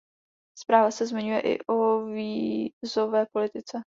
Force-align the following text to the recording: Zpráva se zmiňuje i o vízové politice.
Zpráva 0.57 0.91
se 0.91 1.05
zmiňuje 1.07 1.39
i 1.41 1.57
o 1.69 2.05
vízové 2.05 3.25
politice. 3.33 3.81